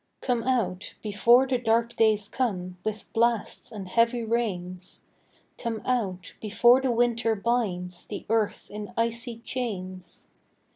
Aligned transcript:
Come 0.21 0.41
out, 0.41 0.95
before 1.03 1.45
the 1.45 1.59
dark 1.59 1.95
days 1.95 2.27
come, 2.27 2.79
With 2.83 3.13
blasts 3.13 3.71
and 3.71 3.87
heavy 3.87 4.23
rains: 4.23 5.03
Come 5.59 5.79
out, 5.85 6.33
before 6.41 6.81
the 6.81 6.89
winter 6.91 7.35
binds 7.35 8.07
The 8.07 8.25
earth 8.27 8.71
in 8.71 8.93
icy 8.97 9.37
chains. 9.45 10.25